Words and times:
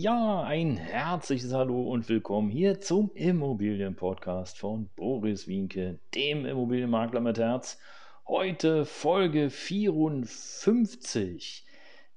Ja, 0.00 0.44
ein 0.44 0.76
herzliches 0.76 1.52
Hallo 1.52 1.82
und 1.82 2.08
willkommen 2.08 2.50
hier 2.50 2.80
zum 2.80 3.10
Immobilienpodcast 3.14 4.56
von 4.56 4.88
Boris 4.94 5.48
Wienke, 5.48 5.98
dem 6.14 6.46
Immobilienmakler 6.46 7.18
mit 7.18 7.36
Herz. 7.36 7.80
Heute 8.24 8.84
Folge 8.84 9.50
54, 9.50 11.66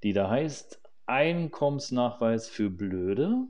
die 0.03 0.13
da 0.13 0.29
heißt 0.29 0.79
Einkommensnachweis 1.07 2.47
für 2.47 2.69
Blöde. 2.69 3.47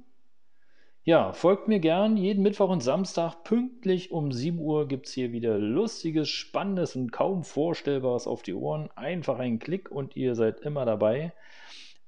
Ja, 1.03 1.33
folgt 1.33 1.67
mir 1.67 1.81
gern. 1.81 2.15
Jeden 2.15 2.41
Mittwoch 2.41 2.69
und 2.69 2.81
Samstag 2.81 3.43
pünktlich 3.43 4.13
um 4.13 4.31
7 4.31 4.59
Uhr 4.59 4.87
gibt 4.87 5.07
es 5.07 5.13
hier 5.13 5.33
wieder 5.33 5.59
lustiges, 5.59 6.29
spannendes 6.29 6.95
und 6.95 7.11
kaum 7.11 7.43
vorstellbares 7.43 8.27
auf 8.27 8.43
die 8.43 8.53
Ohren. 8.53 8.89
Einfach 8.95 9.39
einen 9.39 9.59
Klick 9.59 9.91
und 9.91 10.15
ihr 10.15 10.35
seid 10.35 10.61
immer 10.61 10.85
dabei. 10.85 11.33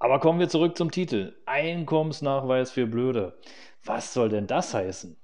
Aber 0.03 0.19
kommen 0.19 0.37
wir 0.37 0.49
zurück 0.49 0.77
zum 0.77 0.91
Titel. 0.91 1.33
Einkommensnachweis 1.45 2.71
für 2.71 2.87
Blöde. 2.87 3.37
Was 3.85 4.13
soll 4.13 4.27
denn 4.27 4.47
das 4.47 4.73
heißen? 4.73 5.15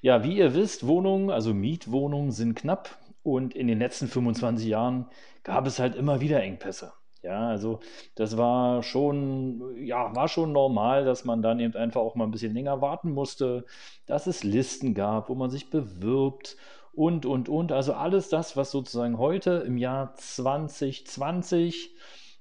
Ja, 0.00 0.22
wie 0.22 0.36
ihr 0.36 0.54
wisst, 0.54 0.86
Wohnungen, 0.86 1.28
also 1.28 1.52
Mietwohnungen 1.52 2.30
sind 2.30 2.54
knapp 2.54 2.98
und 3.24 3.56
in 3.56 3.66
den 3.66 3.80
letzten 3.80 4.06
25 4.06 4.68
Jahren 4.68 5.06
gab 5.42 5.66
es 5.66 5.80
halt 5.80 5.96
immer 5.96 6.20
wieder 6.20 6.40
Engpässe. 6.40 6.92
Ja, 7.20 7.48
also 7.48 7.80
das 8.14 8.36
war 8.36 8.84
schon, 8.84 9.74
ja, 9.84 10.14
war 10.14 10.28
schon 10.28 10.52
normal, 10.52 11.04
dass 11.04 11.24
man 11.24 11.42
dann 11.42 11.58
eben 11.58 11.74
einfach 11.74 12.00
auch 12.00 12.14
mal 12.14 12.22
ein 12.22 12.30
bisschen 12.30 12.54
länger 12.54 12.80
warten 12.80 13.10
musste, 13.10 13.64
dass 14.06 14.28
es 14.28 14.44
Listen 14.44 14.94
gab, 14.94 15.30
wo 15.30 15.34
man 15.34 15.50
sich 15.50 15.68
bewirbt 15.68 16.56
und, 16.92 17.26
und, 17.26 17.48
und. 17.48 17.72
Also 17.72 17.92
alles 17.94 18.28
das, 18.28 18.56
was 18.56 18.70
sozusagen 18.70 19.18
heute 19.18 19.64
im 19.66 19.78
Jahr 19.78 20.14
2020 20.14 21.96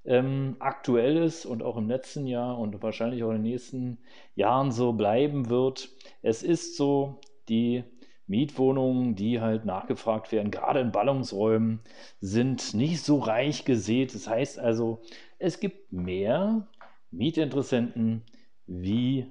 ähm, 0.07 0.55
aktuell 0.59 1.17
ist 1.17 1.45
und 1.45 1.61
auch 1.61 1.77
im 1.77 1.89
letzten 1.89 2.25
Jahr 2.25 2.57
und 2.57 2.81
wahrscheinlich 2.81 3.23
auch 3.23 3.29
in 3.29 3.43
den 3.43 3.51
nächsten 3.51 3.97
Jahren 4.35 4.71
so 4.71 4.93
bleiben 4.93 5.49
wird. 5.49 5.89
Es 6.21 6.43
ist 6.43 6.77
so, 6.77 7.19
die 7.49 7.83
Mietwohnungen, 8.25 9.15
die 9.15 9.41
halt 9.41 9.65
nachgefragt 9.65 10.31
werden, 10.31 10.51
gerade 10.51 10.79
in 10.79 10.91
Ballungsräumen, 10.91 11.81
sind 12.21 12.73
nicht 12.73 13.03
so 13.03 13.19
reich 13.19 13.65
gesät. 13.65 14.15
Das 14.15 14.27
heißt 14.27 14.59
also, 14.59 15.01
es 15.39 15.59
gibt 15.59 15.91
mehr 15.91 16.67
Mietinteressenten 17.11 18.23
wie 18.65 19.27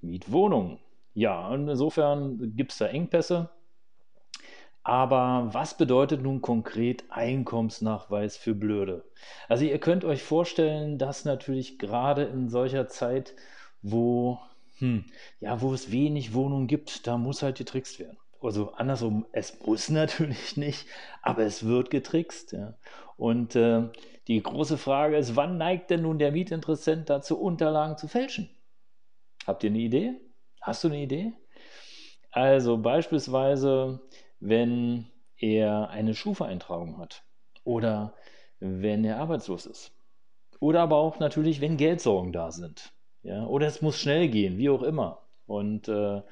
Mietwohnungen. 0.00 0.78
Ja, 1.14 1.48
und 1.48 1.68
insofern 1.68 2.54
gibt 2.56 2.72
es 2.72 2.78
da 2.78 2.86
Engpässe. 2.86 3.50
Aber 4.82 5.50
was 5.52 5.76
bedeutet 5.76 6.22
nun 6.22 6.40
konkret 6.40 7.04
Einkommensnachweis 7.10 8.36
für 8.36 8.54
Blöde? 8.54 9.04
Also 9.48 9.64
ihr 9.64 9.78
könnt 9.78 10.04
euch 10.04 10.22
vorstellen, 10.22 10.96
dass 10.98 11.24
natürlich 11.24 11.78
gerade 11.78 12.24
in 12.24 12.48
solcher 12.48 12.88
Zeit, 12.88 13.34
wo, 13.82 14.38
hm, 14.78 15.04
ja, 15.40 15.60
wo 15.60 15.74
es 15.74 15.92
wenig 15.92 16.32
Wohnungen 16.32 16.66
gibt, 16.66 17.06
da 17.06 17.18
muss 17.18 17.42
halt 17.42 17.58
getrickst 17.58 17.98
werden. 17.98 18.16
Also 18.40 18.72
andersrum, 18.72 19.26
es 19.32 19.60
muss 19.66 19.88
natürlich 19.90 20.56
nicht, 20.56 20.86
aber 21.22 21.42
es 21.42 21.66
wird 21.66 21.90
getrickst. 21.90 22.52
Ja. 22.52 22.74
Und 23.18 23.56
äh, 23.56 23.88
die 24.28 24.42
große 24.42 24.78
Frage 24.78 25.18
ist, 25.18 25.36
wann 25.36 25.58
neigt 25.58 25.90
denn 25.90 26.02
nun 26.02 26.18
der 26.18 26.32
Mietinteressent 26.32 27.10
dazu, 27.10 27.38
Unterlagen 27.38 27.98
zu 27.98 28.08
fälschen? 28.08 28.48
Habt 29.46 29.62
ihr 29.62 29.70
eine 29.70 29.78
Idee? 29.78 30.14
Hast 30.62 30.84
du 30.84 30.88
eine 30.88 31.02
Idee? 31.02 31.32
Also 32.30 32.78
beispielsweise 32.78 34.00
wenn 34.40 35.06
er 35.36 35.90
eine 35.90 36.14
Schufa-Eintragung 36.14 36.98
hat 36.98 37.22
oder 37.64 38.14
wenn 38.58 39.04
er 39.04 39.18
arbeitslos 39.18 39.66
ist. 39.66 39.92
Oder 40.58 40.80
aber 40.82 40.96
auch 40.96 41.18
natürlich, 41.18 41.60
wenn 41.60 41.76
Geldsorgen 41.76 42.32
da 42.32 42.50
sind. 42.50 42.92
Ja? 43.22 43.46
Oder 43.46 43.66
es 43.66 43.80
muss 43.80 43.98
schnell 43.98 44.28
gehen, 44.28 44.58
wie 44.58 44.68
auch 44.68 44.82
immer. 44.82 45.22
Und 45.46 45.88
äh, 45.88 46.22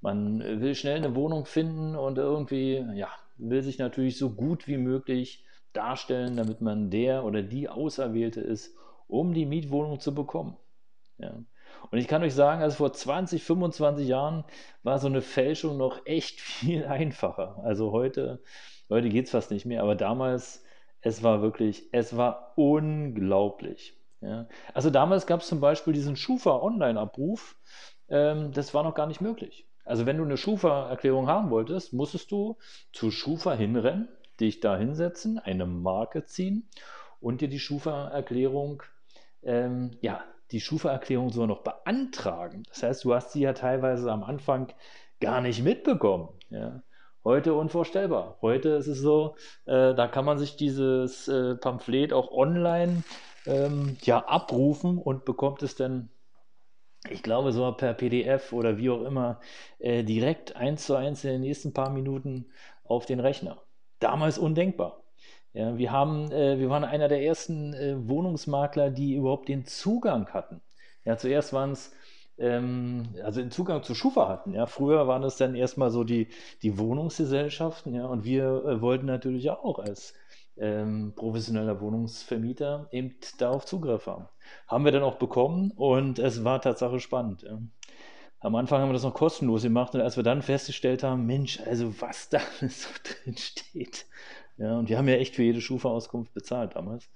man 0.00 0.40
will 0.40 0.74
schnell 0.74 0.96
eine 0.96 1.14
Wohnung 1.14 1.44
finden 1.46 1.94
und 1.94 2.18
irgendwie, 2.18 2.84
ja, 2.94 3.08
will 3.36 3.62
sich 3.62 3.78
natürlich 3.78 4.18
so 4.18 4.30
gut 4.30 4.66
wie 4.66 4.76
möglich 4.76 5.44
darstellen, 5.72 6.36
damit 6.36 6.60
man 6.60 6.90
der 6.90 7.24
oder 7.24 7.42
die 7.42 7.68
Auserwählte 7.68 8.40
ist, 8.40 8.74
um 9.06 9.34
die 9.34 9.46
Mietwohnung 9.46 10.00
zu 10.00 10.14
bekommen. 10.14 10.56
Ja. 11.18 11.34
Und 11.90 11.98
ich 11.98 12.08
kann 12.08 12.22
euch 12.22 12.34
sagen, 12.34 12.62
also 12.62 12.76
vor 12.76 12.92
20, 12.92 13.42
25 13.42 14.06
Jahren 14.06 14.44
war 14.82 14.98
so 14.98 15.06
eine 15.06 15.22
Fälschung 15.22 15.76
noch 15.76 16.06
echt 16.06 16.40
viel 16.40 16.84
einfacher. 16.84 17.60
Also 17.64 17.92
heute, 17.92 18.42
heute 18.88 19.08
geht 19.08 19.26
es 19.26 19.32
fast 19.32 19.50
nicht 19.50 19.66
mehr, 19.66 19.82
aber 19.82 19.94
damals, 19.94 20.64
es 21.00 21.22
war 21.22 21.42
wirklich, 21.42 21.88
es 21.92 22.16
war 22.16 22.52
unglaublich. 22.56 23.96
Ja. 24.20 24.46
Also 24.74 24.90
damals 24.90 25.26
gab 25.26 25.40
es 25.40 25.48
zum 25.48 25.60
Beispiel 25.60 25.94
diesen 25.94 26.16
Schufa-Online-Abruf, 26.16 27.56
ähm, 28.08 28.52
das 28.52 28.74
war 28.74 28.82
noch 28.82 28.94
gar 28.94 29.06
nicht 29.06 29.20
möglich. 29.20 29.66
Also 29.84 30.06
wenn 30.06 30.18
du 30.18 30.24
eine 30.24 30.36
Schufa-Erklärung 30.36 31.26
haben 31.26 31.50
wolltest, 31.50 31.92
musstest 31.92 32.30
du 32.30 32.58
zu 32.92 33.10
Schufa 33.10 33.54
hinrennen, 33.54 34.08
dich 34.38 34.60
da 34.60 34.76
hinsetzen, 34.76 35.38
eine 35.38 35.66
Marke 35.66 36.26
ziehen 36.26 36.68
und 37.20 37.40
dir 37.40 37.48
die 37.48 37.58
Schufa-Erklärung 37.58 38.82
ähm, 39.42 39.96
ja, 40.00 40.22
die 40.52 40.60
Schufa-Erklärung 40.60 41.30
sogar 41.30 41.48
noch 41.48 41.62
beantragen. 41.62 42.64
Das 42.68 42.82
heißt, 42.82 43.04
du 43.04 43.14
hast 43.14 43.32
sie 43.32 43.42
ja 43.42 43.52
teilweise 43.52 44.10
am 44.10 44.22
Anfang 44.22 44.72
gar 45.20 45.40
nicht 45.40 45.62
mitbekommen. 45.62 46.28
Ja. 46.50 46.82
Heute 47.22 47.52
unvorstellbar. 47.54 48.38
Heute 48.40 48.70
ist 48.70 48.86
es 48.86 48.98
so, 48.98 49.36
äh, 49.66 49.94
da 49.94 50.08
kann 50.08 50.24
man 50.24 50.38
sich 50.38 50.56
dieses 50.56 51.28
äh, 51.28 51.54
Pamphlet 51.54 52.14
auch 52.14 52.30
online 52.32 53.04
ähm, 53.46 53.98
ja, 54.02 54.24
abrufen 54.24 54.96
und 54.96 55.26
bekommt 55.26 55.62
es 55.62 55.74
dann, 55.76 56.08
ich 57.10 57.22
glaube, 57.22 57.52
so 57.52 57.70
per 57.72 57.92
PDF 57.92 58.52
oder 58.54 58.78
wie 58.78 58.88
auch 58.88 59.02
immer, 59.02 59.40
äh, 59.78 60.02
direkt 60.02 60.56
eins 60.56 60.86
zu 60.86 60.94
eins 60.94 61.22
in 61.24 61.30
den 61.30 61.40
nächsten 61.42 61.74
paar 61.74 61.90
Minuten 61.90 62.46
auf 62.84 63.04
den 63.04 63.20
Rechner. 63.20 63.62
Damals 63.98 64.38
undenkbar. 64.38 64.99
Ja, 65.52 65.76
wir, 65.76 65.90
haben, 65.90 66.30
äh, 66.30 66.58
wir 66.58 66.70
waren 66.70 66.84
einer 66.84 67.08
der 67.08 67.22
ersten 67.22 67.74
äh, 67.74 68.08
Wohnungsmakler, 68.08 68.90
die 68.90 69.14
überhaupt 69.14 69.48
den 69.48 69.64
Zugang 69.64 70.28
hatten. 70.28 70.60
Ja, 71.04 71.16
zuerst 71.16 71.52
waren 71.52 71.72
es, 71.72 71.92
ähm, 72.38 73.08
also 73.24 73.40
den 73.40 73.50
Zugang 73.50 73.82
zu 73.82 73.94
Schufa 73.94 74.28
hatten. 74.28 74.54
Ja, 74.54 74.66
früher 74.66 75.08
waren 75.08 75.24
es 75.24 75.36
dann 75.36 75.54
erstmal 75.54 75.90
so 75.90 76.04
die, 76.04 76.28
die 76.62 76.78
Wohnungsgesellschaften. 76.78 77.94
Ja, 77.94 78.06
und 78.06 78.24
wir 78.24 78.64
äh, 78.64 78.80
wollten 78.80 79.06
natürlich 79.06 79.50
auch 79.50 79.78
als 79.80 80.14
ähm, 80.56 81.14
professioneller 81.16 81.80
Wohnungsvermieter 81.80 82.88
eben 82.92 83.16
darauf 83.38 83.64
Zugriff 83.66 84.06
haben. 84.06 84.28
Haben 84.68 84.84
wir 84.84 84.92
dann 84.92 85.02
auch 85.02 85.16
bekommen 85.16 85.72
und 85.72 86.18
es 86.18 86.44
war 86.44 86.60
tatsächlich 86.60 87.02
spannend. 87.02 87.42
Ja. 87.42 87.58
Am 88.42 88.54
Anfang 88.54 88.80
haben 88.80 88.88
wir 88.88 88.94
das 88.94 89.02
noch 89.02 89.14
kostenlos 89.14 89.62
gemacht 89.62 89.94
und 89.94 90.00
als 90.00 90.16
wir 90.16 90.22
dann 90.22 90.42
festgestellt 90.42 91.02
haben, 91.02 91.26
Mensch, 91.26 91.60
also 91.60 92.00
was 92.00 92.28
da 92.28 92.40
so 92.60 92.88
drin 93.04 93.36
steht, 93.36 94.06
ja, 94.60 94.78
und 94.78 94.90
wir 94.90 94.98
haben 94.98 95.08
ja 95.08 95.14
echt 95.14 95.36
für 95.36 95.42
jede 95.42 95.62
Schufa-Auskunft 95.62 96.34
bezahlt 96.34 96.76
damals. 96.76 97.10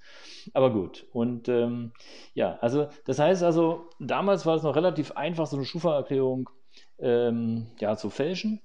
Aber 0.53 0.73
gut. 0.73 1.05
Und 1.13 1.47
ähm, 1.47 1.93
ja, 2.33 2.57
also 2.59 2.89
das 3.05 3.19
heißt 3.19 3.43
also, 3.43 3.87
damals 3.99 4.47
war 4.47 4.55
es 4.55 4.63
noch 4.63 4.75
relativ 4.75 5.11
einfach, 5.11 5.45
so 5.45 5.55
eine 5.55 5.65
Schufa-Erklärung 5.65 6.49
ähm, 6.97 7.67
ja, 7.79 7.95
zu 7.97 8.09
fälschen, 8.09 8.61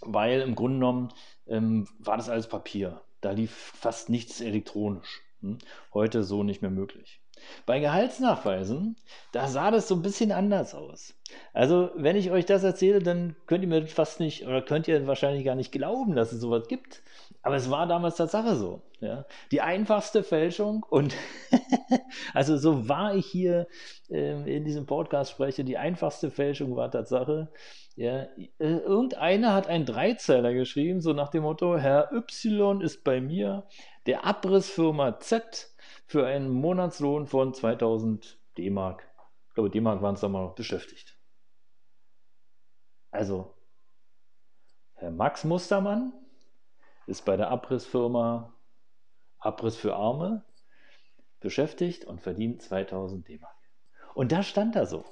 weil 0.00 0.40
im 0.40 0.54
Grunde 0.54 0.78
genommen 0.78 1.08
ähm, 1.46 1.86
war 1.98 2.16
das 2.16 2.30
alles 2.30 2.48
Papier. 2.48 3.02
Da 3.20 3.32
lief 3.32 3.52
fast 3.52 4.08
nichts 4.08 4.40
elektronisch. 4.40 5.20
Hm? 5.42 5.58
Heute 5.92 6.24
so 6.24 6.42
nicht 6.42 6.62
mehr 6.62 6.70
möglich. 6.70 7.20
Bei 7.66 7.80
Gehaltsnachweisen, 7.80 8.96
da 9.32 9.48
sah 9.48 9.70
das 9.70 9.88
so 9.88 9.96
ein 9.96 10.02
bisschen 10.02 10.32
anders 10.32 10.74
aus. 10.74 11.14
Also, 11.52 11.90
wenn 11.96 12.16
ich 12.16 12.30
euch 12.30 12.46
das 12.46 12.62
erzähle, 12.62 13.00
dann 13.00 13.36
könnt 13.46 13.64
ihr 13.64 13.68
mir 13.68 13.86
fast 13.86 14.20
nicht 14.20 14.46
oder 14.46 14.62
könnt 14.62 14.86
ihr 14.88 15.06
wahrscheinlich 15.06 15.44
gar 15.44 15.56
nicht 15.56 15.72
glauben, 15.72 16.14
dass 16.14 16.32
es 16.32 16.40
sowas 16.40 16.68
gibt. 16.68 17.02
Aber 17.42 17.56
es 17.56 17.70
war 17.70 17.86
damals 17.86 18.16
Tatsache 18.16 18.56
so. 18.56 18.82
Ja. 19.02 19.26
Die 19.50 19.60
einfachste 19.60 20.22
Fälschung 20.22 20.86
und 20.88 21.16
also 22.34 22.56
so 22.56 22.88
war 22.88 23.16
ich 23.16 23.26
hier 23.26 23.66
äh, 24.08 24.56
in 24.56 24.64
diesem 24.64 24.86
Podcast 24.86 25.32
spreche, 25.32 25.64
die 25.64 25.76
einfachste 25.76 26.30
Fälschung 26.30 26.76
war 26.76 26.88
Tatsache. 26.88 27.52
Ja, 27.96 28.28
äh, 28.36 28.48
irgendeiner 28.58 29.54
hat 29.54 29.66
einen 29.66 29.86
Dreizeiler 29.86 30.54
geschrieben, 30.54 31.00
so 31.00 31.14
nach 31.14 31.30
dem 31.30 31.42
Motto, 31.42 31.76
Herr 31.76 32.12
Y 32.12 32.80
ist 32.80 33.02
bei 33.02 33.20
mir 33.20 33.66
der 34.06 34.24
Abrissfirma 34.24 35.18
Z 35.18 35.74
für 36.06 36.24
einen 36.24 36.48
Monatslohn 36.48 37.26
von 37.26 37.54
2000 37.54 38.38
D-Mark. 38.56 39.04
Ich 39.48 39.54
glaube, 39.54 39.70
D-Mark 39.70 40.00
waren 40.00 40.14
es 40.14 40.20
da 40.20 40.28
mal 40.28 40.52
beschäftigt. 40.54 41.18
Also, 43.10 43.52
Max 45.10 45.42
Mustermann 45.42 46.12
ist 47.08 47.24
bei 47.24 47.36
der 47.36 47.50
Abrissfirma 47.50 48.54
Abriss 49.42 49.76
für 49.76 49.94
Arme 49.96 50.44
beschäftigt 51.40 52.04
und 52.04 52.20
verdient 52.20 52.62
2000 52.62 53.28
D-Mark. 53.28 53.56
Und 54.14 54.32
da 54.32 54.42
stand 54.42 54.76
er 54.76 54.86
so. 54.86 55.04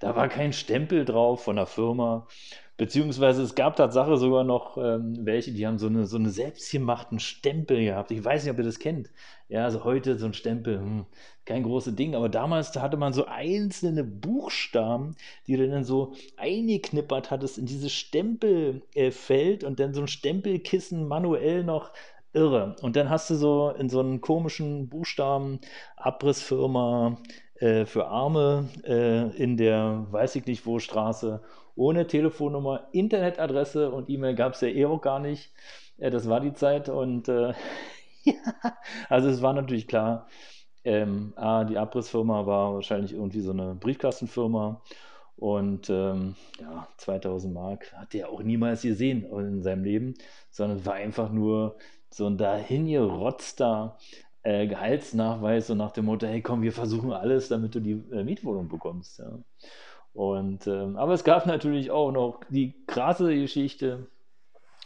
Da 0.00 0.16
war 0.16 0.28
kein 0.28 0.54
Stempel 0.54 1.04
drauf 1.04 1.44
von 1.44 1.56
der 1.56 1.66
Firma. 1.66 2.26
Beziehungsweise 2.78 3.42
es 3.42 3.54
gab 3.54 3.76
Tatsache 3.76 4.16
sogar 4.16 4.44
noch 4.44 4.78
ähm, 4.78 5.14
welche, 5.26 5.52
die 5.52 5.66
haben 5.66 5.78
so 5.78 5.88
eine, 5.88 6.06
so 6.06 6.16
eine 6.16 6.30
selbstgemachten 6.30 7.20
Stempel 7.20 7.84
gehabt. 7.84 8.10
Ich 8.10 8.24
weiß 8.24 8.42
nicht, 8.42 8.50
ob 8.50 8.56
ihr 8.56 8.64
das 8.64 8.78
kennt. 8.78 9.10
Ja, 9.48 9.64
also 9.64 9.84
heute 9.84 10.18
so 10.18 10.24
ein 10.24 10.32
Stempel, 10.32 10.78
hm, 10.78 11.06
kein 11.44 11.62
großes 11.62 11.94
Ding. 11.96 12.14
Aber 12.14 12.30
damals, 12.30 12.72
da 12.72 12.80
hatte 12.80 12.96
man 12.96 13.12
so 13.12 13.26
einzelne 13.26 14.02
Buchstaben, 14.02 15.16
die 15.46 15.58
du 15.58 15.68
dann 15.68 15.84
so 15.84 16.14
eingeknippert 16.38 17.30
hattest 17.30 17.58
in 17.58 17.66
dieses 17.66 17.92
Stempelfeld 17.92 19.62
und 19.62 19.78
dann 19.78 19.92
so 19.92 20.00
ein 20.00 20.08
Stempelkissen 20.08 21.06
manuell 21.06 21.62
noch 21.62 21.92
irre. 22.32 22.76
Und 22.82 22.96
dann 22.96 23.10
hast 23.10 23.30
du 23.30 23.34
so 23.34 23.70
in 23.70 23.88
so 23.88 24.00
einen 24.00 24.20
komischen 24.20 24.88
Buchstaben 24.88 25.60
Abrissfirma 25.96 27.18
äh, 27.56 27.84
für 27.86 28.06
Arme 28.06 28.68
äh, 28.84 29.36
in 29.36 29.56
der 29.56 30.06
weiß 30.10 30.36
ich 30.36 30.46
nicht 30.46 30.66
wo 30.66 30.78
Straße 30.78 31.42
ohne 31.76 32.06
Telefonnummer, 32.06 32.88
Internetadresse 32.92 33.90
und 33.90 34.10
E-Mail 34.10 34.34
gab 34.34 34.54
es 34.54 34.60
ja 34.60 34.68
eh 34.68 34.84
auch 34.86 35.00
gar 35.00 35.18
nicht. 35.18 35.52
Äh, 35.98 36.10
das 36.10 36.28
war 36.28 36.40
die 36.40 36.52
Zeit 36.52 36.88
und 36.88 37.28
äh, 37.28 37.52
ja, 38.24 38.34
also 39.08 39.28
es 39.28 39.42
war 39.42 39.52
natürlich 39.54 39.88
klar, 39.88 40.28
ähm, 40.84 41.32
ah, 41.36 41.64
die 41.64 41.78
Abrissfirma 41.78 42.46
war 42.46 42.74
wahrscheinlich 42.74 43.12
irgendwie 43.12 43.40
so 43.40 43.52
eine 43.52 43.74
Briefkastenfirma 43.74 44.82
und 45.36 45.88
ähm, 45.90 46.36
ja, 46.60 46.86
2000 46.98 47.54
Mark 47.54 47.92
hat 47.94 48.14
er 48.14 48.28
auch 48.30 48.42
niemals 48.42 48.82
gesehen 48.82 49.24
in 49.24 49.62
seinem 49.62 49.84
Leben, 49.84 50.14
sondern 50.50 50.84
war 50.84 50.94
einfach 50.94 51.30
nur 51.30 51.76
so 52.10 52.26
ein 52.26 52.36
dahingerotzter 52.38 53.98
äh, 54.42 54.66
Gehaltsnachweis 54.66 55.68
so 55.68 55.74
nach 55.74 55.92
dem 55.92 56.06
Motto, 56.06 56.26
hey 56.26 56.42
komm, 56.42 56.62
wir 56.62 56.72
versuchen 56.72 57.12
alles, 57.12 57.48
damit 57.48 57.74
du 57.74 57.80
die 57.80 58.02
äh, 58.12 58.24
Mietwohnung 58.24 58.68
bekommst. 58.68 59.18
Ja. 59.18 59.38
Und, 60.12 60.66
ähm, 60.66 60.96
aber 60.96 61.12
es 61.12 61.24
gab 61.24 61.46
natürlich 61.46 61.90
auch 61.90 62.10
noch 62.10 62.40
die 62.48 62.84
krasse 62.86 63.34
Geschichte 63.34 64.08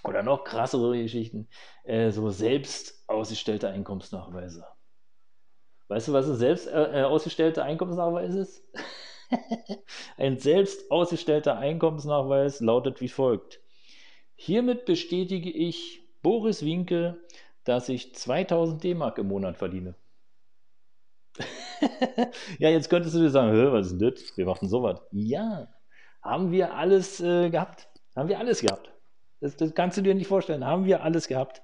oder 0.02 0.22
noch 0.22 0.44
krassere 0.44 1.00
Geschichten, 1.00 1.48
äh, 1.84 2.10
so 2.10 2.28
selbst 2.30 3.08
ausgestellte 3.08 3.68
Einkommensnachweise. 3.68 4.66
Weißt 5.88 6.08
du, 6.08 6.12
was 6.12 6.28
ein 6.28 6.36
selbst 6.36 6.66
äh, 6.66 7.00
äh 7.00 7.04
ausgestellter 7.04 7.64
Einkommensnachweis 7.64 8.34
ist? 8.34 8.64
ein 10.16 10.38
selbst 10.38 10.90
ausgestellter 10.90 11.56
Einkommensnachweis 11.56 12.60
lautet 12.60 13.00
wie 13.00 13.08
folgt. 13.08 13.60
Hiermit 14.34 14.84
bestätige 14.84 15.50
ich 15.50 16.03
Boris 16.24 16.64
Winke, 16.64 17.18
dass 17.62 17.88
ich 17.88 18.14
2000 18.14 18.82
D-Mark 18.82 19.18
im 19.18 19.28
Monat 19.28 19.56
verdiene. 19.56 19.94
ja, 22.58 22.70
jetzt 22.70 22.88
könntest 22.88 23.14
du 23.14 23.20
dir 23.20 23.30
sagen, 23.30 23.52
was 23.72 23.92
ist 23.92 24.00
denn 24.00 24.10
das? 24.10 24.36
Wir 24.36 24.46
machen 24.46 24.68
sowas. 24.68 25.00
Ja, 25.12 25.68
haben 26.22 26.50
wir 26.50 26.74
alles 26.74 27.20
äh, 27.20 27.50
gehabt. 27.50 27.88
Haben 28.16 28.28
wir 28.28 28.38
alles 28.38 28.62
gehabt. 28.62 28.90
Das, 29.40 29.56
das, 29.56 29.74
kannst 29.74 29.98
du 29.98 30.02
dir 30.02 30.14
nicht 30.14 30.26
vorstellen. 30.26 30.64
Haben 30.64 30.86
wir 30.86 31.02
alles 31.02 31.28
gehabt. 31.28 31.62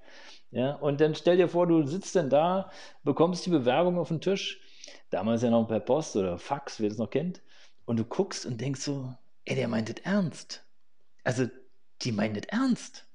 Ja, 0.50 0.74
und 0.74 1.00
dann 1.00 1.14
stell 1.14 1.38
dir 1.38 1.48
vor, 1.48 1.66
du 1.66 1.86
sitzt 1.86 2.14
dann 2.14 2.28
da, 2.28 2.70
bekommst 3.02 3.46
die 3.46 3.50
Bewerbung 3.50 3.98
auf 3.98 4.08
den 4.08 4.20
Tisch, 4.20 4.60
damals 5.08 5.42
ja 5.42 5.50
noch 5.50 5.68
per 5.68 5.80
Post 5.80 6.16
oder 6.16 6.38
Fax, 6.38 6.80
wer 6.80 6.88
das 6.88 6.98
noch 6.98 7.08
kennt, 7.08 7.40
und 7.86 7.98
du 7.98 8.04
guckst 8.04 8.44
und 8.44 8.60
denkst 8.60 8.80
so, 8.80 9.14
ey, 9.44 9.54
der 9.54 9.68
meint 9.68 9.88
das 9.88 10.04
ernst. 10.04 10.64
Also, 11.24 11.46
die 12.02 12.12
meint 12.12 12.36
das 12.36 12.44
ernst. 12.48 13.06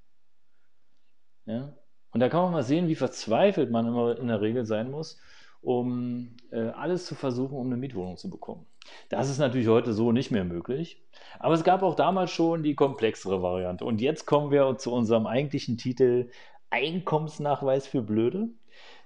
Ja, 1.45 1.74
und 2.12 2.19
da 2.21 2.30
kann 2.30 2.44
man 2.44 2.53
mal 2.53 2.63
sehen, 2.63 2.88
wie 2.88 2.95
verzweifelt 2.95 3.69
man 3.71 3.88
immer 3.88 4.18
in 4.18 4.27
der 4.27 4.42
Regel 4.42 4.65
sein 4.65 4.89
muss, 4.89 5.19
um 5.62 6.38
äh, 6.51 6.69
alles 6.69 7.06
zu 7.06 7.13
versuchen, 7.13 7.57
um 7.57 7.68
eine 7.68 7.77
Mietwohnung 7.77 8.18
zu 8.18 8.30
bekommen. 8.30 8.65
Das 9.09 9.30
ist 9.30 9.39
natürlich 9.39 9.68
heute 9.68 9.94
so 9.94 10.12
nicht 10.12 10.31
mehr 10.31 10.45
möglich. 10.45 11.03
Aber 11.39 11.56
es 11.56 11.63
gab 11.63 11.83
auch 11.83 11.95
damals 11.95 12.31
schon 12.31 12.63
die 12.63 12.75
komplexere 12.75 13.42
Variante. 13.42 13.83
Und 13.83 14.00
jetzt 14.00 14.25
kommen 14.25 14.51
wir 14.51 14.77
zu 14.77 14.94
unserem 14.94 15.27
eigentlichen 15.27 15.77
Titel 15.77 16.30
Einkommensnachweis 16.69 17.88
für 17.88 18.01
Blöde. 18.01 18.50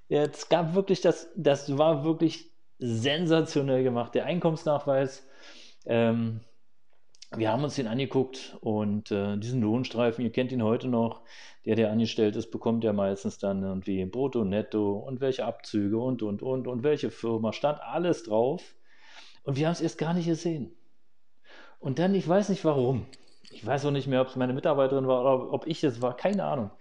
Jetzt 0.07 0.49
gab 0.49 0.75
wirklich 0.75 1.01
das, 1.01 1.31
das 1.35 1.77
war 1.77 2.03
wirklich 2.03 2.51
sensationell 2.77 3.83
gemacht. 3.83 4.15
Der 4.15 4.25
Einkommensnachweis, 4.25 5.27
ähm, 5.85 6.41
wir 7.39 7.51
haben 7.51 7.63
uns 7.63 7.75
den 7.75 7.87
angeguckt 7.87 8.57
und 8.61 9.11
äh, 9.11 9.37
diesen 9.37 9.61
Lohnstreifen, 9.61 10.23
ihr 10.23 10.31
kennt 10.31 10.51
ihn 10.51 10.63
heute 10.63 10.87
noch, 10.87 11.21
der, 11.65 11.75
der 11.75 11.91
angestellt 11.91 12.35
ist, 12.35 12.51
bekommt 12.51 12.83
ja 12.83 12.93
meistens 12.93 13.37
dann 13.37 13.63
irgendwie 13.63 14.03
Brutto, 14.05 14.43
Netto 14.43 14.97
und 14.97 15.21
welche 15.21 15.45
Abzüge 15.45 15.97
und, 15.97 16.21
und, 16.21 16.41
und, 16.41 16.67
und 16.67 16.83
welche 16.83 17.11
Firma, 17.11 17.53
stand 17.53 17.81
alles 17.81 18.23
drauf. 18.23 18.75
Und 19.43 19.57
wir 19.57 19.67
haben 19.67 19.73
es 19.73 19.81
erst 19.81 19.97
gar 19.97 20.13
nicht 20.13 20.27
gesehen. 20.27 20.75
Und 21.79 21.99
dann, 21.99 22.13
ich 22.13 22.27
weiß 22.27 22.49
nicht 22.49 22.63
warum. 22.65 23.05
Ich 23.51 23.65
weiß 23.65 23.85
auch 23.85 23.91
nicht 23.91 24.07
mehr, 24.07 24.21
ob 24.21 24.27
es 24.27 24.35
meine 24.35 24.53
Mitarbeiterin 24.53 25.07
war 25.07 25.21
oder 25.21 25.53
ob 25.53 25.65
ich 25.65 25.83
es 25.83 26.01
war, 26.01 26.15
keine 26.15 26.43
Ahnung. 26.43 26.71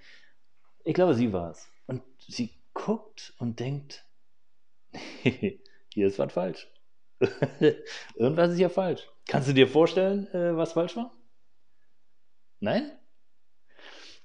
Ich 0.84 0.94
glaube, 0.94 1.14
sie 1.14 1.32
war 1.32 1.50
es. 1.50 1.68
Und 1.86 2.02
sie 2.18 2.50
guckt 2.74 3.32
und 3.38 3.60
denkt, 3.60 4.04
hier 5.22 6.06
ist 6.06 6.18
was 6.18 6.32
falsch. 6.32 6.68
Irgendwas 8.16 8.50
ist 8.50 8.58
hier 8.58 8.70
falsch. 8.70 9.08
Kannst 9.28 9.46
du 9.46 9.52
dir 9.52 9.68
vorstellen, 9.68 10.26
äh, 10.32 10.56
was 10.56 10.72
falsch 10.72 10.96
war? 10.96 11.12
Nein? 12.60 12.98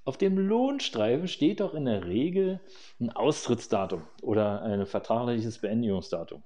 Auf 0.05 0.17
dem 0.17 0.37
Lohnstreifen 0.37 1.27
steht 1.27 1.59
doch 1.59 1.73
in 1.73 1.85
der 1.85 2.05
Regel 2.05 2.61
ein 2.99 3.09
Austrittsdatum 3.11 4.07
oder 4.21 4.61
ein 4.61 4.85
vertragliches 4.85 5.59
Beendigungsdatum. 5.59 6.43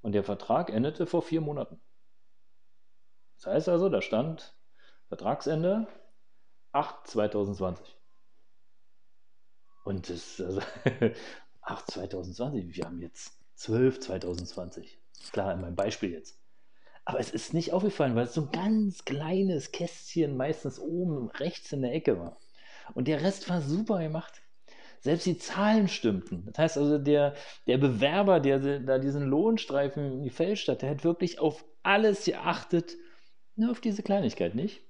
Und 0.00 0.12
der 0.12 0.24
Vertrag 0.24 0.70
endete 0.70 1.06
vor 1.06 1.22
vier 1.22 1.40
Monaten. 1.40 1.80
Das 3.36 3.46
heißt 3.46 3.68
also, 3.68 3.88
da 3.88 4.02
stand 4.02 4.56
Vertragsende 5.06 5.86
8 6.72 7.06
2020. 7.06 7.96
Und 9.84 10.10
das, 10.10 10.40
also, 10.40 10.60
8 11.62 11.90
2020, 11.92 12.76
wir 12.76 12.84
haben 12.84 13.00
jetzt 13.00 13.38
12 13.54 14.00
2020. 14.00 15.00
Klar, 15.30 15.54
in 15.54 15.60
meinem 15.60 15.76
Beispiel 15.76 16.10
jetzt. 16.10 16.41
Aber 17.04 17.18
es 17.18 17.30
ist 17.30 17.52
nicht 17.52 17.72
aufgefallen, 17.72 18.14
weil 18.14 18.24
es 18.24 18.34
so 18.34 18.42
ein 18.42 18.50
ganz 18.52 19.04
kleines 19.04 19.72
Kästchen 19.72 20.36
meistens 20.36 20.78
oben 20.78 21.30
rechts 21.30 21.72
in 21.72 21.82
der 21.82 21.94
Ecke 21.94 22.18
war. 22.18 22.36
Und 22.94 23.08
der 23.08 23.22
Rest 23.22 23.48
war 23.48 23.60
super 23.60 23.98
gemacht. 23.98 24.40
Selbst 25.00 25.26
die 25.26 25.36
Zahlen 25.36 25.88
stimmten. 25.88 26.44
Das 26.46 26.58
heißt 26.58 26.78
also, 26.78 26.98
der, 26.98 27.34
der 27.66 27.78
Bewerber, 27.78 28.38
der 28.38 28.80
da 28.80 28.98
diesen 28.98 29.28
Lohnstreifen 29.28 30.22
gefälscht 30.22 30.68
hat, 30.68 30.82
der 30.82 30.90
hat 30.90 31.02
wirklich 31.02 31.40
auf 31.40 31.64
alles 31.82 32.24
geachtet, 32.24 32.94
nur 33.56 33.72
auf 33.72 33.80
diese 33.80 34.04
Kleinigkeit 34.04 34.54
nicht. 34.54 34.82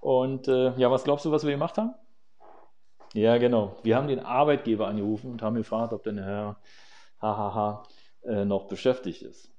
Und 0.00 0.46
äh, 0.46 0.72
ja, 0.76 0.88
was 0.92 1.02
glaubst 1.02 1.24
du, 1.24 1.32
was 1.32 1.42
wir 1.42 1.50
gemacht 1.50 1.78
haben? 1.78 1.94
Ja, 3.12 3.38
genau. 3.38 3.76
Wir 3.82 3.96
haben 3.96 4.06
den 4.06 4.20
Arbeitgeber 4.20 4.86
angerufen 4.86 5.32
und 5.32 5.42
haben 5.42 5.56
gefragt, 5.56 5.92
ob 5.92 6.04
der 6.04 6.14
Herr 6.14 6.60
hahaha 7.20 7.88
äh, 8.22 8.44
noch 8.44 8.68
beschäftigt 8.68 9.22
ist. 9.22 9.50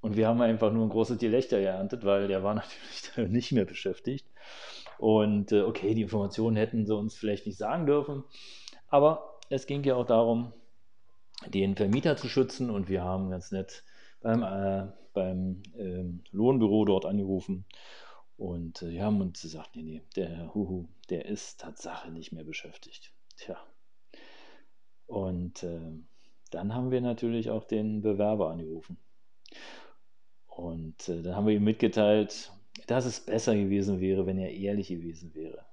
Und 0.00 0.16
wir 0.16 0.28
haben 0.28 0.40
einfach 0.40 0.72
nur 0.72 0.86
ein 0.86 0.90
großes 0.90 1.18
Gelächter 1.18 1.60
geerntet, 1.60 2.04
weil 2.04 2.28
der 2.28 2.42
war 2.42 2.54
natürlich 3.16 3.30
nicht 3.30 3.52
mehr 3.52 3.64
beschäftigt. 3.64 4.26
Und 4.98 5.52
äh, 5.52 5.62
okay, 5.62 5.94
die 5.94 6.02
Informationen 6.02 6.56
hätten 6.56 6.86
sie 6.86 6.94
uns 6.94 7.14
vielleicht 7.14 7.46
nicht 7.46 7.58
sagen 7.58 7.86
dürfen, 7.86 8.24
aber 8.88 9.38
es 9.48 9.66
ging 9.66 9.84
ja 9.84 9.94
auch 9.94 10.06
darum, 10.06 10.52
den 11.46 11.76
Vermieter 11.76 12.16
zu 12.16 12.28
schützen 12.28 12.68
und 12.68 12.88
wir 12.88 13.04
haben 13.04 13.30
ganz 13.30 13.52
nett 13.52 13.84
beim, 14.20 14.42
äh, 14.42 14.90
beim 15.12 15.62
äh, 15.76 16.04
Lohnbüro 16.32 16.84
dort 16.84 17.06
angerufen 17.06 17.64
und 18.36 18.82
äh, 18.82 18.90
die 18.90 19.02
haben 19.02 19.20
uns 19.20 19.42
gesagt, 19.42 19.76
nee, 19.76 19.82
nee, 19.82 20.02
der 20.16 20.28
Herr 20.28 20.54
Huhu, 20.54 20.88
der 21.10 21.26
ist 21.26 21.60
Tatsache 21.60 22.10
nicht 22.10 22.32
mehr 22.32 22.44
beschäftigt. 22.44 23.12
Tja. 23.36 23.56
Und 25.06 25.62
äh, 25.62 25.92
dann 26.50 26.74
haben 26.74 26.90
wir 26.90 27.00
natürlich 27.00 27.50
auch 27.50 27.64
den 27.64 28.02
Bewerber 28.02 28.50
angerufen. 28.50 28.98
Und 30.58 31.08
äh, 31.08 31.22
dann 31.22 31.36
haben 31.36 31.46
wir 31.46 31.54
ihm 31.54 31.62
mitgeteilt, 31.62 32.50
dass 32.88 33.04
es 33.04 33.20
besser 33.20 33.54
gewesen 33.54 34.00
wäre, 34.00 34.26
wenn 34.26 34.38
er 34.38 34.50
ehrlich 34.50 34.88
gewesen 34.88 35.32
wäre. 35.32 35.64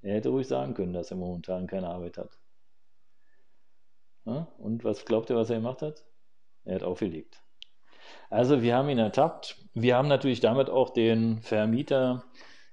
Er 0.00 0.14
hätte 0.14 0.30
ruhig 0.30 0.48
sagen 0.48 0.72
können, 0.72 0.94
dass 0.94 1.10
er 1.10 1.18
momentan 1.18 1.66
keine 1.66 1.88
Arbeit 1.88 2.16
hat. 2.16 2.30
Ja? 4.24 4.48
Und 4.56 4.82
was 4.82 5.04
glaubt 5.04 5.28
ihr, 5.28 5.36
was 5.36 5.50
er 5.50 5.56
gemacht 5.56 5.82
hat? 5.82 6.04
Er 6.64 6.76
hat 6.76 6.84
aufgelegt. 6.84 7.42
Also 8.30 8.62
wir 8.62 8.76
haben 8.76 8.88
ihn 8.88 8.98
ertappt. 8.98 9.58
Wir 9.74 9.96
haben 9.96 10.08
natürlich 10.08 10.40
damit 10.40 10.70
auch 10.70 10.88
den 10.88 11.42
Vermieter 11.42 12.24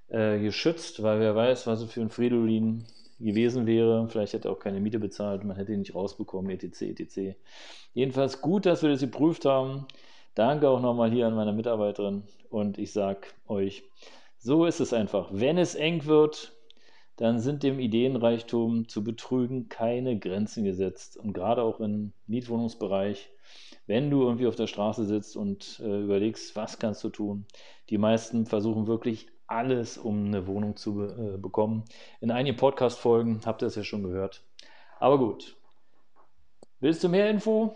äh, 0.08 0.38
geschützt, 0.38 1.02
weil 1.02 1.20
wer 1.20 1.36
weiß, 1.36 1.66
was 1.66 1.82
er 1.82 1.88
für 1.88 2.00
ein 2.00 2.08
Fridolin 2.08 2.86
gewesen 3.20 3.66
wäre. 3.66 4.08
Vielleicht 4.08 4.32
hätte 4.32 4.48
er 4.48 4.52
auch 4.52 4.58
keine 4.58 4.80
Miete 4.80 4.98
bezahlt, 4.98 5.44
man 5.44 5.56
hätte 5.56 5.74
ihn 5.74 5.80
nicht 5.80 5.94
rausbekommen, 5.94 6.50
etc., 6.50 6.80
etc. 6.80 7.36
Jedenfalls 7.92 8.40
gut, 8.40 8.64
dass 8.64 8.82
wir 8.82 8.88
das 8.88 9.00
geprüft 9.00 9.44
haben. 9.44 9.86
Danke 10.36 10.68
auch 10.68 10.82
nochmal 10.82 11.10
hier 11.10 11.26
an 11.26 11.34
meine 11.34 11.54
Mitarbeiterin 11.54 12.24
und 12.50 12.76
ich 12.76 12.92
sage 12.92 13.20
euch, 13.48 13.84
so 14.36 14.66
ist 14.66 14.80
es 14.80 14.92
einfach. 14.92 15.30
Wenn 15.32 15.56
es 15.56 15.74
eng 15.74 16.04
wird, 16.04 16.52
dann 17.16 17.40
sind 17.40 17.62
dem 17.62 17.80
Ideenreichtum 17.80 18.86
zu 18.86 19.02
betrügen 19.02 19.70
keine 19.70 20.18
Grenzen 20.18 20.62
gesetzt. 20.62 21.16
Und 21.16 21.32
gerade 21.32 21.62
auch 21.62 21.80
im 21.80 22.12
Mietwohnungsbereich, 22.26 23.30
wenn 23.86 24.10
du 24.10 24.24
irgendwie 24.24 24.46
auf 24.46 24.56
der 24.56 24.66
Straße 24.66 25.06
sitzt 25.06 25.38
und 25.38 25.80
äh, 25.82 26.02
überlegst, 26.02 26.54
was 26.54 26.78
kannst 26.78 27.02
du 27.02 27.08
tun, 27.08 27.46
die 27.88 27.96
meisten 27.96 28.44
versuchen 28.44 28.86
wirklich 28.86 29.28
alles, 29.46 29.96
um 29.96 30.26
eine 30.26 30.46
Wohnung 30.46 30.76
zu 30.76 31.02
äh, 31.02 31.38
bekommen. 31.38 31.84
In 32.20 32.30
einigen 32.30 32.58
Podcast-Folgen 32.58 33.40
habt 33.46 33.62
ihr 33.62 33.68
es 33.68 33.76
ja 33.76 33.84
schon 33.84 34.02
gehört. 34.02 34.42
Aber 35.00 35.16
gut. 35.16 35.56
Willst 36.80 37.02
du 37.02 37.08
mehr 37.08 37.30
Info? 37.30 37.74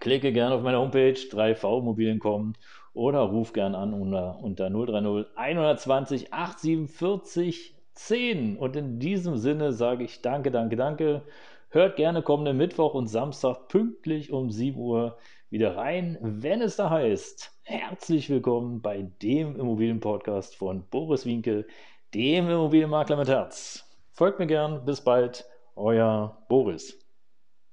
Klicke 0.00 0.32
gerne 0.32 0.54
auf 0.54 0.62
meine 0.62 0.78
Homepage 0.78 1.12
3V-Immobilien.com 1.12 2.54
oder 2.94 3.20
ruf 3.20 3.52
gerne 3.52 3.78
an 3.78 3.94
unter, 3.94 4.38
unter 4.42 4.70
030 4.70 5.36
120 5.36 6.32
847 6.32 7.74
10. 7.94 8.56
Und 8.56 8.76
in 8.76 8.98
diesem 8.98 9.36
Sinne 9.36 9.72
sage 9.72 10.04
ich 10.04 10.22
danke, 10.22 10.50
danke, 10.50 10.76
danke. 10.76 11.22
Hört 11.68 11.96
gerne 11.96 12.22
kommenden 12.22 12.56
Mittwoch 12.56 12.94
und 12.94 13.06
Samstag 13.08 13.68
pünktlich 13.68 14.32
um 14.32 14.50
7 14.50 14.76
Uhr 14.80 15.18
wieder 15.50 15.76
rein, 15.76 16.18
wenn 16.20 16.62
es 16.62 16.76
da 16.76 16.90
heißt. 16.90 17.52
Herzlich 17.62 18.30
willkommen 18.30 18.80
bei 18.80 19.02
dem 19.22 19.54
Immobilienpodcast 19.54 20.56
von 20.56 20.84
Boris 20.90 21.26
Winkel, 21.26 21.66
dem 22.14 22.48
Immobilienmakler 22.48 23.16
mit 23.16 23.28
Herz. 23.28 23.84
Folgt 24.12 24.38
mir 24.38 24.46
gern, 24.46 24.84
bis 24.84 25.00
bald, 25.00 25.44
euer 25.76 26.44
Boris. 26.48 26.99